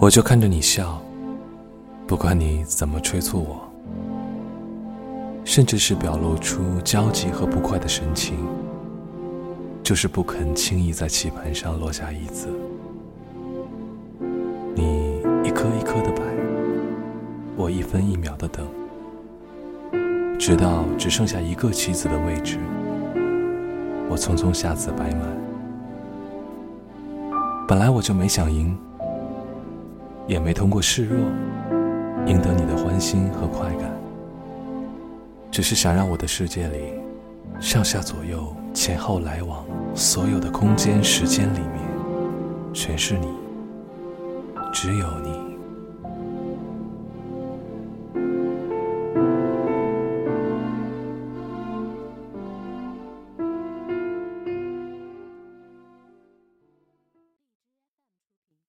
[0.00, 0.98] 我就看着你笑，
[2.06, 3.60] 不管你怎么催促我，
[5.44, 8.34] 甚至是表露出焦急和不快的神情，
[9.82, 12.48] 就是不肯轻易在棋盘上落下一子。
[14.74, 16.22] 你一颗一颗的摆，
[17.54, 18.66] 我一分一秒的等，
[20.38, 22.56] 直到只剩下一个棋子的位置，
[24.08, 25.28] 我匆匆下子摆满。
[27.68, 28.74] 本来我就没想赢，
[30.30, 31.18] 也没通过示弱
[32.24, 33.90] 赢得你的欢心和快感，
[35.50, 36.78] 只是想让我的世界里，
[37.58, 41.80] 上下左右、前后来往，所有的空间、时间里面，
[42.72, 43.26] 全是你，
[44.72, 45.49] 只有你。